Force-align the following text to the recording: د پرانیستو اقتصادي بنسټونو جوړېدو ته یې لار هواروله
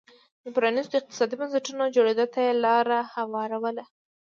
د 0.43 0.45
پرانیستو 0.55 0.99
اقتصادي 0.99 1.35
بنسټونو 1.39 1.93
جوړېدو 1.95 2.25
ته 2.33 2.39
یې 2.45 2.53
لار 2.65 2.87
هواروله 3.13 3.85